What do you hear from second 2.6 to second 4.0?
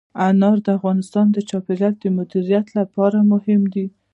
لپاره مهم دي.